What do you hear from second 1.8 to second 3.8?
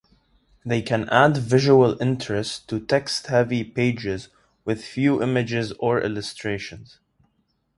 interest to text-heavy